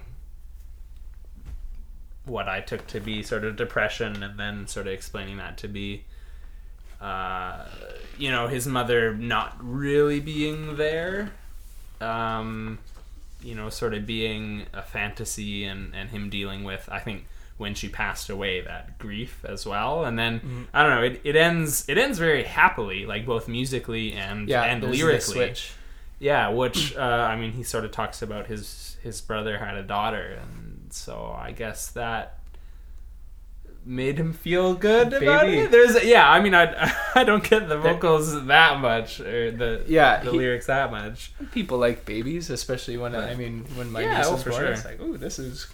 what 2.25 2.47
I 2.47 2.61
took 2.61 2.87
to 2.87 2.99
be 2.99 3.23
sort 3.23 3.43
of 3.43 3.55
depression 3.55 4.23
and 4.23 4.39
then 4.39 4.67
sort 4.67 4.87
of 4.87 4.93
explaining 4.93 5.37
that 5.37 5.57
to 5.59 5.67
be 5.67 6.05
uh, 7.01 7.65
you 8.17 8.31
know 8.31 8.47
his 8.47 8.67
mother 8.67 9.13
not 9.13 9.57
really 9.59 10.19
being 10.19 10.77
there 10.77 11.31
um, 12.01 12.79
you 13.43 13.55
know, 13.55 13.69
sort 13.69 13.93
of 13.93 14.05
being 14.05 14.65
a 14.73 14.81
fantasy 14.81 15.63
and, 15.63 15.93
and 15.95 16.09
him 16.09 16.29
dealing 16.29 16.63
with, 16.63 16.87
I 16.91 16.99
think, 16.99 17.25
when 17.57 17.75
she 17.75 17.89
passed 17.89 18.29
away, 18.29 18.61
that 18.61 18.97
grief 18.97 19.43
as 19.47 19.65
well. 19.65 20.05
And 20.05 20.17
then, 20.17 20.39
Mm-hmm. 20.39 20.63
I 20.73 20.83
don't 20.83 20.95
know, 20.95 21.03
it, 21.03 21.21
it 21.23 21.35
ends 21.35 21.87
it 21.89 21.97
ends 21.97 22.17
very 22.17 22.43
happily, 22.43 23.05
like 23.05 23.25
both 23.25 23.47
musically 23.47 24.13
and, 24.13 24.47
yeah, 24.47 24.63
and 24.63 24.83
lyrically. 24.83 25.53
Yeah, 26.19 26.49
which, 26.49 26.95
uh, 26.97 27.01
I 27.01 27.37
mean, 27.37 27.53
he 27.53 27.63
sort 27.63 27.85
of 27.85 27.91
talks 27.91 28.21
about 28.21 28.47
his, 28.47 28.97
his 29.01 29.21
brother 29.21 29.57
had 29.57 29.75
a 29.75 29.83
daughter. 29.83 30.37
And 30.41 30.87
so 30.91 31.33
I 31.37 31.51
guess 31.51 31.91
that 31.91 32.39
made 33.89 34.19
him 34.19 34.33
feel 34.33 34.75
good 34.75 35.11
about 35.13 35.49
it. 35.49 35.71
There's, 35.71 36.03
yeah, 36.03 36.29
I 36.29 36.39
mean, 36.39 36.53
I, 36.53 36.93
I 37.15 37.23
don't 37.23 37.43
get 37.43 37.67
the 37.67 37.77
vocals 37.77 38.45
that 38.45 38.79
much, 38.79 39.19
or 39.19 39.49
the, 39.51 39.83
Yeah, 39.87 40.23
the 40.23 40.31
he- 40.31 40.37
lyrics 40.37 40.67
that 40.67 40.91
much. 40.91 41.31
People 41.51 41.79
like 41.79 42.05
babies, 42.05 42.49
especially 42.51 42.97
when 42.97 43.15
I 43.15 43.33
mean 43.35 43.65
when 43.75 43.91
my 43.91 44.01
Yeah, 44.01 44.17
niece 44.17 44.27
oh, 44.27 44.33
was 44.33 44.43
for 44.43 44.51
born. 44.51 44.61
sure. 44.61 44.71
It's 44.73 44.85
like, 44.85 45.01
ooh, 45.01 45.17
this 45.17 45.39
is 45.39 45.65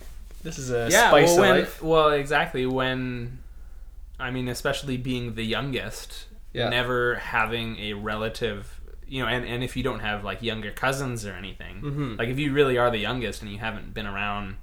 this 0.43 0.57
is 0.57 0.72
a 0.72 0.88
yeah, 0.91 1.10
spice 1.10 1.31
well, 1.31 1.39
when, 1.41 1.60
life. 1.60 1.84
well, 1.84 2.10
exactly 2.12 2.65
when, 2.65 3.39
I 4.19 4.31
mean, 4.31 4.48
especially 4.48 4.95
being 4.98 5.36
the 5.36 5.43
youngest, 5.43 6.27
Yeah. 6.53 6.69
never 6.69 7.15
having 7.15 7.77
a 7.79 7.93
relative, 7.93 8.79
you 9.07 9.22
know, 9.24 9.27
and, 9.27 9.43
and 9.45 9.62
if 9.63 9.75
you 9.75 9.84
don't 9.84 10.00
have 10.00 10.24
like 10.24 10.41
younger 10.41 10.72
cousins 10.72 11.25
or 11.25 11.34
anything, 11.34 11.81
Mhm. 11.81 12.17
like 12.17 12.29
if 12.29 12.39
you 12.39 12.53
really 12.53 12.77
are 12.77 12.89
the 12.91 13.00
youngest 13.00 13.41
and 13.41 13.51
you 13.51 13.57
haven't 13.57 13.93
been 13.93 14.05
around, 14.07 14.55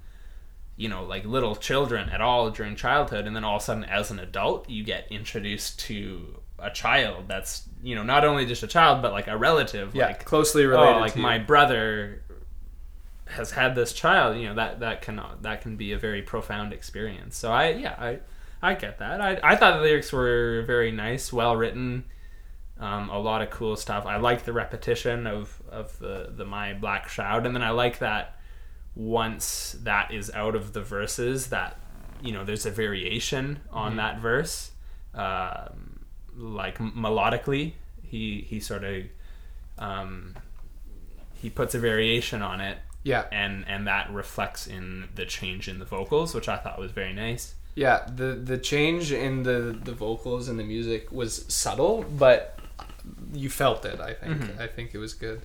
you 0.75 0.89
know, 0.89 1.03
like 1.03 1.25
little 1.25 1.55
children 1.55 2.09
at 2.09 2.21
all 2.21 2.49
during 2.49 2.75
childhood, 2.75 3.27
and 3.27 3.35
then 3.35 3.43
all 3.43 3.57
of 3.57 3.61
a 3.61 3.65
sudden 3.65 3.83
as 3.85 4.09
an 4.11 4.19
adult 4.19 4.69
you 4.69 4.83
get 4.83 5.07
introduced 5.11 5.79
to 5.81 6.39
a 6.59 6.69
child 6.69 7.25
that's 7.27 7.67
you 7.81 7.93
know 7.95 8.03
not 8.03 8.23
only 8.23 8.45
just 8.45 8.63
a 8.63 8.67
child 8.67 9.01
but 9.01 9.11
like 9.11 9.27
a 9.27 9.37
relative, 9.37 9.93
Yeah, 9.95 10.07
like 10.07 10.25
closely 10.25 10.65
related. 10.65 10.95
oh, 10.95 10.99
like 10.99 11.11
to 11.13 11.19
you. 11.19 11.23
my 11.23 11.37
brother 11.39 12.21
has 13.25 13.51
had 13.51 13.75
this 13.75 13.93
child, 13.93 14.37
you 14.37 14.47
know 14.49 14.55
that 14.55 14.79
that 14.81 15.01
can 15.01 15.21
that 15.41 15.61
can 15.61 15.75
be 15.77 15.91
a 15.93 15.97
very 15.97 16.21
profound 16.21 16.73
experience. 16.73 17.35
So 17.37 17.51
I 17.51 17.69
yeah 17.69 17.95
I 17.99 18.19
I 18.61 18.75
get 18.75 18.99
that. 18.99 19.19
I 19.21 19.39
I 19.43 19.55
thought 19.55 19.77
the 19.77 19.81
lyrics 19.81 20.11
were 20.13 20.63
very 20.65 20.91
nice, 20.91 21.33
well 21.33 21.55
written, 21.55 22.05
um, 22.79 23.09
a 23.09 23.19
lot 23.19 23.41
of 23.41 23.49
cool 23.49 23.75
stuff. 23.75 24.05
I 24.05 24.17
like 24.17 24.43
the 24.45 24.53
repetition 24.53 25.27
of 25.27 25.61
of 25.69 25.97
the 25.99 26.31
the 26.35 26.45
my 26.45 26.73
black 26.73 27.09
shroud, 27.09 27.45
and 27.45 27.55
then 27.55 27.63
I 27.63 27.71
like 27.71 27.99
that 27.99 28.37
once 28.95 29.75
that 29.83 30.13
is 30.13 30.29
out 30.31 30.55
of 30.55 30.73
the 30.73 30.81
verses 30.81 31.47
that 31.47 31.77
you 32.21 32.31
know 32.31 32.43
there's 32.43 32.65
a 32.65 32.71
variation 32.71 33.59
on 33.71 33.95
that 33.97 34.19
verse 34.19 34.71
um, 35.15 35.99
like 36.35 36.77
melodically 36.77 37.73
he 38.03 38.45
he 38.47 38.59
sort 38.59 38.83
of 38.83 39.03
um, 39.79 40.35
he 41.33 41.49
puts 41.49 41.73
a 41.75 41.79
variation 41.79 42.41
on 42.41 42.61
it 42.61 42.77
yeah, 43.05 43.25
and 43.33 43.65
and 43.67 43.85
that 43.87 44.09
reflects 44.13 44.65
in 44.65 45.09
the 45.15 45.25
change 45.25 45.67
in 45.67 45.79
the 45.79 45.85
vocals 45.85 46.33
which 46.33 46.47
i 46.47 46.55
thought 46.55 46.79
was 46.79 46.91
very 46.91 47.13
nice 47.13 47.55
yeah. 47.75 48.07
The 48.15 48.35
the 48.35 48.59
change 48.59 49.11
in 49.11 49.41
the 49.41 49.75
the 49.83 49.93
vocals 49.93 50.47
and 50.47 50.59
the 50.59 50.63
music 50.63 51.11
was 51.11 51.43
subtle, 51.51 52.05
but 52.19 52.59
you 53.33 53.49
felt 53.49 53.83
it. 53.83 53.99
I 53.99 54.13
think. 54.13 54.41
Mhm. 54.41 54.59
I 54.59 54.67
think 54.67 54.93
it 54.93 54.99
was 54.99 55.15
good. 55.15 55.41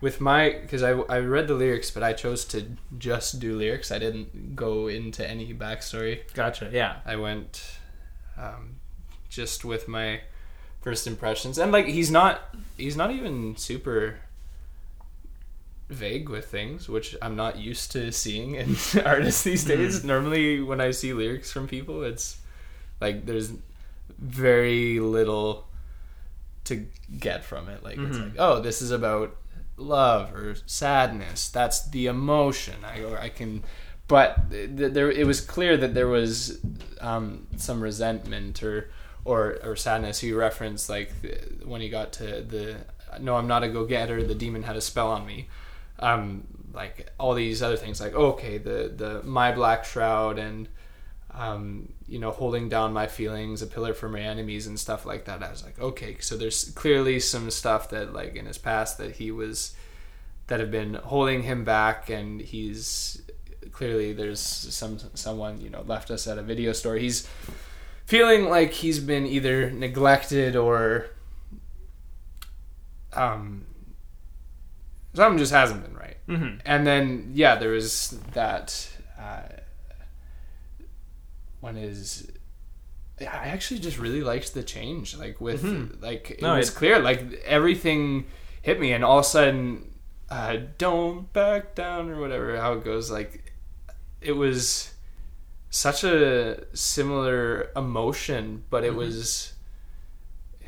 With 0.00 0.20
my 0.20 0.50
because 0.60 0.82
I 0.82 0.90
I 1.08 1.18
read 1.20 1.48
the 1.48 1.54
lyrics, 1.54 1.90
but 1.90 2.02
I 2.02 2.12
chose 2.12 2.44
to 2.46 2.66
just 2.98 3.40
do 3.40 3.56
lyrics. 3.56 3.90
I 3.90 3.98
didn't 3.98 4.54
go 4.56 4.86
into 4.88 5.26
any 5.28 5.54
backstory. 5.54 6.20
gotcha 6.34 6.68
yeah 6.72 6.96
I 7.06 7.16
went 7.16 7.64
um, 8.36 8.76
just 9.30 9.64
with 9.64 9.88
my 9.88 10.20
first 10.82 11.06
impressions, 11.06 11.56
and 11.58 11.72
like 11.72 11.86
he's 11.86 12.10
not 12.10 12.54
he's 12.76 12.96
not 12.96 13.10
even 13.12 13.56
super 13.56 14.16
vague 15.88 16.28
with 16.28 16.46
things, 16.46 16.88
which 16.88 17.14
I'm 17.22 17.36
not 17.36 17.56
used 17.58 17.92
to 17.92 18.10
seeing 18.12 18.56
in 18.56 18.76
artists 19.04 19.42
these 19.42 19.64
days. 19.64 20.04
Normally, 20.04 20.60
when 20.60 20.80
I 20.80 20.90
see 20.90 21.12
lyrics 21.12 21.50
from 21.52 21.66
people, 21.68 22.02
it's 22.04 22.38
like 23.00 23.26
there's 23.26 23.52
very 24.18 25.00
little 25.00 25.66
to 26.64 26.86
get 27.18 27.44
from 27.44 27.68
it. 27.68 27.82
Like 27.82 27.96
it's 27.98 28.16
Mhm. 28.18 28.22
like, 28.24 28.34
oh, 28.38 28.60
this 28.60 28.82
is 28.82 28.90
about 28.90 29.36
love 29.76 30.34
or 30.34 30.56
sadness. 30.66 31.48
That's 31.48 31.88
the 31.88 32.06
emotion. 32.06 32.76
I 32.84 33.04
I 33.14 33.28
can, 33.28 33.64
but 34.08 34.50
th- 34.50 34.76
th- 34.76 34.92
there 34.92 35.10
it 35.10 35.26
was 35.26 35.40
clear 35.40 35.76
that 35.76 35.94
there 35.94 36.08
was 36.08 36.60
um, 37.00 37.46
some 37.56 37.80
resentment 37.80 38.62
or 38.62 38.90
or 39.24 39.58
or 39.64 39.76
sadness. 39.76 40.20
He 40.20 40.32
referenced 40.32 40.88
like 40.88 41.12
when 41.64 41.80
he 41.80 41.88
got 41.88 42.12
to 42.14 42.42
the 42.42 42.76
no, 43.20 43.36
I'm 43.36 43.46
not 43.46 43.62
a 43.62 43.68
go 43.68 43.84
getter. 43.84 44.22
The 44.22 44.34
demon 44.34 44.62
had 44.62 44.76
a 44.76 44.80
spell 44.80 45.10
on 45.10 45.26
me. 45.26 45.48
Um, 45.98 46.46
like 46.72 47.10
all 47.18 47.34
these 47.34 47.62
other 47.62 47.76
things, 47.76 48.00
like 48.00 48.14
okay, 48.14 48.58
the 48.58 48.92
the 48.94 49.22
my 49.22 49.52
black 49.52 49.84
shroud 49.84 50.38
and 50.38 50.68
um, 51.36 51.92
you 52.06 52.18
know, 52.18 52.30
holding 52.30 52.68
down 52.68 52.92
my 52.92 53.06
feelings, 53.06 53.62
a 53.62 53.66
pillar 53.66 53.94
for 53.94 54.08
my 54.08 54.20
enemies, 54.20 54.66
and 54.66 54.78
stuff 54.78 55.04
like 55.04 55.24
that. 55.24 55.42
I 55.42 55.50
was 55.50 55.64
like, 55.64 55.78
okay, 55.80 56.16
so 56.20 56.36
there's 56.36 56.70
clearly 56.70 57.20
some 57.20 57.50
stuff 57.50 57.90
that, 57.90 58.12
like, 58.12 58.36
in 58.36 58.46
his 58.46 58.58
past 58.58 58.98
that 58.98 59.16
he 59.16 59.30
was, 59.30 59.74
that 60.46 60.60
have 60.60 60.70
been 60.70 60.94
holding 60.94 61.42
him 61.42 61.64
back, 61.64 62.08
and 62.10 62.40
he's 62.40 63.22
clearly 63.72 64.12
there's 64.12 64.40
some 64.40 64.98
someone 65.14 65.60
you 65.60 65.68
know 65.68 65.82
left 65.82 66.10
us 66.10 66.26
at 66.26 66.38
a 66.38 66.42
video 66.42 66.72
store. 66.72 66.96
He's 66.96 67.28
feeling 68.06 68.48
like 68.48 68.72
he's 68.72 69.00
been 69.00 69.26
either 69.26 69.70
neglected 69.70 70.54
or, 70.54 71.06
um, 73.14 73.64
something 75.14 75.38
just 75.38 75.52
hasn't 75.52 75.82
been 75.84 75.96
right 75.96 76.16
mm-hmm. 76.28 76.58
and 76.66 76.86
then 76.86 77.30
yeah 77.34 77.56
there 77.56 77.70
was 77.70 78.18
that 78.32 78.88
uh, 79.18 79.42
one 81.64 81.76
is 81.76 82.30
I 83.20 83.48
actually 83.56 83.80
just 83.80 83.98
really 83.98 84.22
liked 84.22 84.54
the 84.54 84.62
change 84.62 85.16
like 85.16 85.40
with 85.40 85.62
Mhm. 85.62 86.02
like 86.02 86.24
it 86.32 86.42
No, 86.42 86.56
was 86.56 86.68
it- 86.70 86.74
clear 86.74 86.98
like 86.98 87.20
everything 87.44 88.26
hit 88.62 88.80
me 88.80 88.92
and 88.92 89.04
all 89.04 89.18
of 89.20 89.24
a 89.24 89.28
sudden 89.28 89.90
uh, 90.30 90.56
don't 90.78 91.32
back 91.32 91.74
down 91.74 92.10
or 92.10 92.18
whatever 92.20 92.56
how 92.60 92.72
it 92.74 92.82
goes 92.84 93.10
like 93.10 93.52
it 94.20 94.32
was 94.32 94.94
such 95.70 96.02
a 96.04 96.64
similar 96.74 97.70
emotion 97.76 98.64
but 98.70 98.84
it 98.84 98.92
Mhm. 98.92 98.96
was 98.96 99.52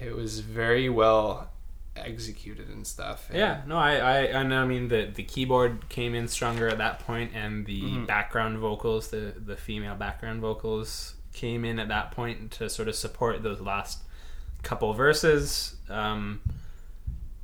it 0.01 0.15
was 0.15 0.41
very 0.41 0.89
well 0.89 1.51
executed 1.99 2.69
and 2.69 2.87
stuff 2.87 3.29
and- 3.31 3.39
Yeah, 3.39 3.63
no, 3.67 3.77
I, 3.79 3.93
I, 3.97 4.19
and 4.23 4.53
I 4.55 4.65
mean 4.67 4.89
the 4.89 5.11
the 5.15 5.23
keyboard 5.23 5.89
came 5.89 6.15
in 6.15 6.29
stronger 6.29 6.69
at 6.69 6.79
that 6.79 7.01
point, 7.01 7.33
and 7.35 7.65
the 7.67 7.81
Mhm. 7.83 8.07
background 8.07 8.59
vocals, 8.59 9.09
the 9.09 9.33
the 9.37 9.57
female 9.57 9.95
background 9.95 10.41
vocals 10.41 11.15
came 11.33 11.65
in 11.65 11.79
at 11.79 11.89
that 11.89 12.13
point 12.13 12.51
to 12.53 12.69
sort 12.71 12.89
of 12.89 12.95
support 12.95 13.43
those 13.43 13.61
last 13.61 14.03
couple 14.63 14.93
verses. 14.95 15.77
Um, 15.89 16.41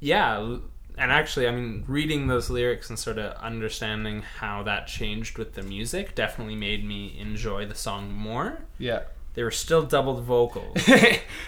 yeah, 0.01 0.57
and 0.99 1.13
actually, 1.13 1.47
I 1.47 1.53
mean, 1.53 1.85
reading 1.87 2.27
those 2.27 2.51
lyrics 2.51 2.91
and 2.91 2.99
sort 2.99 3.19
of 3.19 3.35
understanding 3.37 4.23
how 4.23 4.63
that 4.65 4.87
changed 4.87 5.39
with 5.39 5.55
the 5.55 5.63
music 5.63 6.15
definitely 6.15 6.57
made 6.57 6.85
me 6.85 7.17
enjoy 7.19 7.67
the 7.67 7.75
song 7.75 8.13
more. 8.13 8.61
yeah 8.79 9.01
they 9.35 9.43
were 9.43 9.51
still 9.51 9.83
doubled 9.83 10.23
vocals. 10.25 10.77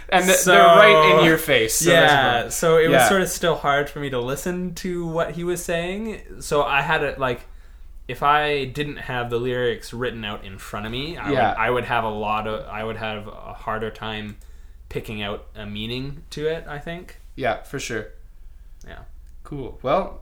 and 0.09 0.25
th- 0.25 0.37
So- 0.39 0.53
they're 0.53 0.65
right 0.65 1.19
in 1.19 1.25
your 1.25 1.39
face. 1.39 1.75
So 1.77 1.91
yeah, 1.91 2.49
so 2.49 2.79
it 2.79 2.89
was 2.89 2.95
Yeah. 2.95 3.09
sort 3.09 3.23
of 3.23 3.29
still 3.29 3.57
hard 3.57 3.91
for 3.91 4.01
me 4.01 4.11
to 4.11 4.19
listen 4.19 4.75
to 4.77 5.07
what 5.07 5.33
he 5.33 5.45
was 5.45 5.63
saying. 5.65 6.21
So 6.41 6.63
I 6.63 6.81
had 6.83 7.03
it 7.03 7.19
like, 7.19 7.43
if 8.09 8.23
I 8.23 8.65
didn't 8.67 8.97
have 8.99 9.31
the 9.31 9.39
lyrics 9.39 9.93
written 9.95 10.25
out 10.25 10.45
in 10.45 10.59
front 10.59 10.87
of 10.87 10.93
me, 10.93 11.17
I, 11.17 11.31
Yeah. 11.33 11.49
would, 11.51 11.59
I 11.59 11.71
would 11.71 11.85
have 11.85 12.05
a 12.05 12.09
lot 12.11 12.47
of, 12.47 12.67
I 12.69 12.85
would 12.85 12.97
have 12.97 13.27
a 13.29 13.53
harder 13.55 13.91
time 13.91 14.37
picking 14.89 15.23
out 15.23 15.47
a 15.55 15.67
meaning 15.67 16.23
to 16.31 16.47
it. 16.47 16.67
I 16.69 16.79
think. 16.79 17.19
yeah, 17.37 17.63
for 17.63 17.79
sure. 17.79 18.09
Yeah. 18.87 19.01
Cool. 19.43 19.79
Well, 19.83 20.21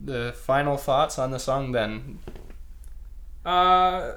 the 0.00 0.32
final 0.36 0.76
thoughts 0.76 1.18
on 1.18 1.30
the 1.30 1.38
song 1.38 1.72
then. 1.72 2.18
Uh, 3.44 4.12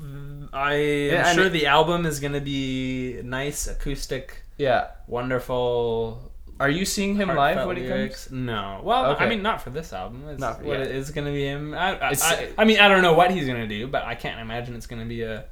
Mm, 0.00 0.48
I 0.52 0.74
am 0.74 1.24
and 1.26 1.34
sure 1.36 1.46
it- 1.46 1.50
the 1.52 1.66
album 1.66 2.06
is 2.06 2.20
gonna 2.20 2.40
be 2.40 3.20
nice, 3.24 3.66
acoustic, 3.66 4.42
Yeah. 4.58 4.88
wonderful. 5.06 6.32
Are 6.58 6.70
you 6.70 6.86
seeing 6.86 7.16
him 7.16 7.28
live 7.28 7.66
when 7.66 7.76
he 7.76 7.82
lyrics. 7.82 8.28
comes? 8.28 8.40
No. 8.46 8.80
Well, 8.82 9.12
Okay. 9.12 9.24
I 9.24 9.28
mean, 9.28 9.42
not 9.42 9.60
for 9.60 9.68
this 9.68 9.92
album. 9.92 10.26
It's, 10.28 10.40
Not- 10.40 10.62
what 10.62 10.78
yeah. 10.78 10.84
it 10.86 10.90
is 10.90 11.10
going 11.10 11.26
to 11.26 11.30
be 11.32 11.44
him. 11.44 11.74
I, 11.74 11.98
I, 11.98 12.08
I, 12.18 12.48
I 12.56 12.64
mean, 12.64 12.78
I 12.78 12.88
don't 12.88 13.02
know 13.02 13.12
what 13.12 13.30
he's 13.30 13.44
going 13.46 13.60
to 13.60 13.66
do, 13.68 13.86
but 13.86 14.04
I 14.04 14.14
can't 14.14 14.40
imagine 14.40 14.74
it's 14.74 14.86
going 14.86 15.02
to 15.02 15.06
be 15.08 15.20
a 15.22 15.44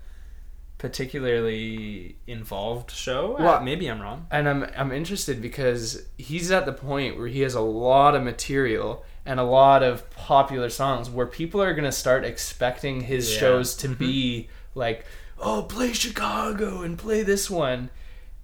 particularly 0.79 2.17
involved 2.27 2.91
show. 2.91 3.37
Well- 3.39 3.61
maybe 3.63 3.87
I'm 3.87 4.01
wrong. 4.01 4.27
And 4.31 4.49
I'm 4.49 4.67
I'm 4.77 4.93
interested 4.93 5.43
because 5.43 6.07
he's 6.17 6.51
at 6.51 6.67
the 6.67 6.73
point 6.73 7.19
where 7.19 7.27
he 7.29 7.41
has 7.41 7.55
a 7.55 7.61
lot 7.61 8.15
of 8.15 8.23
material 8.23 9.05
and 9.27 9.39
a 9.41 9.45
lot 9.45 9.83
of 9.83 10.09
popular 10.25 10.71
songs 10.71 11.11
where 11.11 11.27
people 11.27 11.63
are 11.63 11.75
gonna 11.75 11.93
start 11.93 12.25
expecting 12.25 13.03
his 13.03 13.33
Yeah. 13.33 13.41
shows 13.41 13.75
to 13.77 13.89
be 13.89 14.49
like, 14.75 15.05
oh, 15.39 15.63
play 15.63 15.93
Chicago 15.93 16.81
and 16.83 16.99
play 16.99 17.23
this 17.23 17.51
one. 17.51 17.91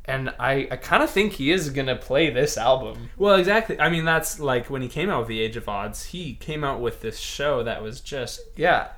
And 0.05 0.35
I, 0.39 0.67
I 0.71 0.77
kind 0.77 1.03
of 1.03 1.11
think 1.11 1.35
he 1.35 1.51
is 1.53 1.71
gonna 1.71 1.97
play 1.97 2.31
this 2.31 2.59
album. 2.59 3.11
Well, 3.17 3.37
exactly. 3.37 3.79
I 3.81 3.89
mean, 3.89 4.05
that's 4.05 4.39
like 4.41 4.69
when 4.69 4.83
he 4.83 4.89
came 4.89 5.09
out 5.09 5.21
with 5.21 5.29
the 5.29 5.41
Age 5.41 5.57
of 5.57 5.67
Adz. 5.67 6.07
He 6.07 6.35
came 6.35 6.65
out 6.65 6.81
with 6.81 7.01
this 7.01 7.19
show 7.19 7.63
that 7.63 7.83
was 7.83 8.01
just 8.01 8.41
Yeah, 8.57 8.89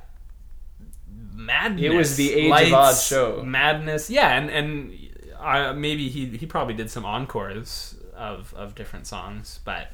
madness. 1.35 1.83
It 1.85 1.95
was 1.95 2.17
the 2.17 2.33
Age 2.35 2.51
of 2.73 2.73
Adz 2.73 3.07
show. 3.09 3.43
Madness. 3.45 4.11
Yeah, 4.11 4.29
and 4.37 4.51
and 4.51 4.99
uh, 5.39 5.73
maybe 5.75 6.09
he 6.09 6.27
he 6.37 6.47
probably 6.47 6.75
did 6.75 6.91
some 6.91 7.05
encores 7.05 7.95
of 8.17 8.55
of 8.57 8.75
different 8.75 9.07
songs, 9.07 9.61
but 9.65 9.93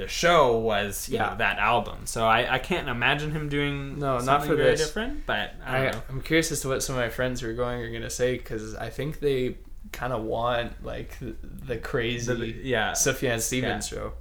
the 0.00 0.08
show 0.08 0.58
was 0.58 1.08
you 1.08 1.16
Yeah. 1.16 1.30
know, 1.30 1.36
that 1.38 1.58
album. 1.58 2.06
So 2.06 2.26
I, 2.26 2.54
I 2.54 2.58
can't 2.58 2.88
imagine 2.88 3.30
him 3.32 3.48
doing 3.48 3.98
No, 3.98 4.18
not 4.18 4.44
for 4.46 4.54
very 4.56 4.70
this. 4.72 4.80
different. 4.86 5.26
But 5.26 5.54
I 5.64 5.88
I. 5.88 5.92
I'm 6.08 6.20
curious 6.22 6.50
as 6.52 6.60
to 6.62 6.68
what 6.68 6.82
some 6.82 6.96
of 6.96 7.00
my 7.00 7.10
friends 7.10 7.40
who 7.40 7.48
are 7.50 7.54
going 7.64 7.80
are 7.82 7.90
gonna 7.92 8.10
say 8.10 8.36
because 8.38 8.74
I 8.74 8.90
think 8.90 9.20
they 9.20 9.56
kind 9.92 10.12
of 10.12 10.22
want 10.22 10.84
like 10.84 11.18
the, 11.18 11.34
the 11.42 11.76
crazy 11.76 12.34
The- 12.34 12.68
yeah. 12.68 12.92
Sufjan 12.92 13.40
Stevens 13.40 13.86
show. 13.88 14.12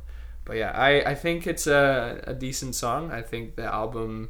But 0.45 0.57
yeah, 0.57 0.71
I, 0.71 1.11
I 1.11 1.15
think 1.15 1.45
it's 1.45 1.67
a, 1.67 2.23
a 2.25 2.33
decent 2.33 2.73
song. 2.75 3.11
I 3.11 3.21
think 3.21 3.55
the 3.55 3.65
album. 3.65 4.29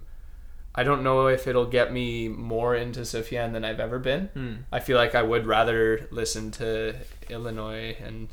I 0.76 0.84
don't 0.84 1.02
know 1.04 1.28
if 1.28 1.48
it'll 1.48 1.66
get 1.80 1.92
me 1.92 2.28
more 2.28 2.76
into 2.76 3.02
Sufjan 3.02 3.54
than 3.54 3.66
I've 3.66 3.80
ever 3.80 4.00
been. 4.00 4.28
Hmm. 4.34 4.54
I 4.72 4.80
feel 4.80 4.98
like 4.98 5.16
I 5.16 5.24
would 5.24 5.46
rather 5.48 6.08
listen 6.12 6.52
to 6.52 6.96
Illinois, 7.30 7.98
and 8.04 8.28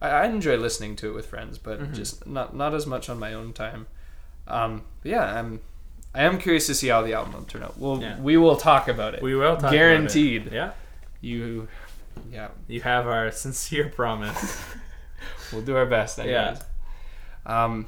I, 0.00 0.08
I 0.08 0.24
enjoy 0.26 0.56
listening 0.56 0.96
to 0.96 1.08
it 1.10 1.14
with 1.14 1.26
friends, 1.26 1.58
but 1.58 1.80
Mm-hmm. 1.80 1.94
just 1.94 2.26
not 2.26 2.54
not 2.56 2.74
as 2.74 2.86
much 2.86 3.08
on 3.08 3.18
my 3.18 3.32
own 3.34 3.52
time. 3.52 3.86
Um, 4.46 4.82
but 5.02 5.10
yeah, 5.12 5.38
I'm 5.38 5.60
I 6.14 6.22
am 6.22 6.38
curious 6.38 6.66
to 6.66 6.74
see 6.74 6.88
how 6.88 7.02
the 7.02 7.12
album 7.14 7.34
will 7.34 7.42
turn 7.44 7.62
out. 7.62 7.78
We'll 7.78 8.00
Yeah. 8.00 8.18
we 8.18 8.36
will 8.36 8.56
talk 8.56 8.88
about 8.88 9.14
it. 9.14 9.22
We 9.22 9.34
will 9.34 9.52
talk 9.54 9.58
about 9.60 9.72
it. 9.74 9.76
guaranteed. 9.76 10.50
Yeah, 10.52 10.72
You, 11.20 11.68
yeah, 12.32 12.48
you 12.66 12.80
have 12.80 13.06
our 13.06 13.30
sincere 13.44 13.88
promise. 13.90 14.60
we'll 15.52 15.62
do 15.62 15.76
our 15.76 15.86
best. 15.86 16.18
Anyways. 16.18 16.58
Yeah. 17.46 17.64
Um, 17.64 17.86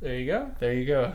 there 0.00 0.18
you 0.18 0.26
go. 0.26 0.50
there 0.58 0.72
you 0.74 0.86
go. 0.86 1.12